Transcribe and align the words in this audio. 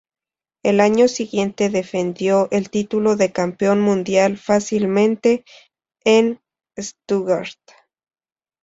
El 0.63 0.79
año 0.79 1.07
siguiente, 1.07 1.69
defendió 1.69 2.47
el 2.49 2.71
título 2.71 3.15
de 3.15 3.31
Campeón 3.31 3.81
Mundial 3.81 4.35
fácilmente 4.37 5.45
en 6.03 6.41
Stuttgart. 6.75 7.59